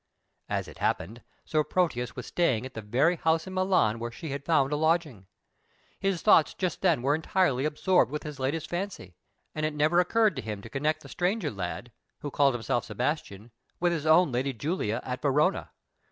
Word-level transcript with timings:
As 0.49 0.67
it 0.67 0.79
happened, 0.79 1.21
Sir 1.45 1.63
Proteus 1.63 2.15
was 2.15 2.25
staying 2.25 2.65
at 2.65 2.73
the 2.73 2.81
very 2.81 3.17
house 3.17 3.45
in 3.45 3.53
Milan 3.53 3.99
where 3.99 4.09
she 4.09 4.29
had 4.29 4.43
found 4.43 4.73
a 4.73 4.75
lodging. 4.75 5.27
His 5.99 6.23
thoughts 6.23 6.55
just 6.55 6.81
then 6.81 7.03
were 7.03 7.13
entirely 7.13 7.65
absorbed 7.65 8.11
with 8.11 8.23
his 8.23 8.39
latest 8.39 8.67
fancy, 8.67 9.15
and 9.53 9.63
it 9.63 9.75
never 9.75 9.99
occurred 9.99 10.35
to 10.37 10.41
him 10.41 10.59
to 10.63 10.71
connect 10.71 11.03
the 11.03 11.07
stranger 11.09 11.51
lad, 11.51 11.91
who 12.21 12.31
called 12.31 12.55
himself 12.55 12.85
Sebastian, 12.85 13.51
with 13.79 13.91
his 13.93 14.07
own 14.07 14.31
lady 14.31 14.53
Julia 14.53 15.01
at 15.03 15.21
Verona. 15.21 15.69